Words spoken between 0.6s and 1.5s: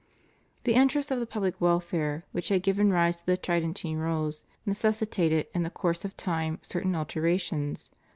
The interests of the